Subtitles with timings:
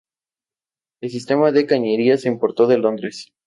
[1.01, 3.31] El sistema de cañería se importó de Londres.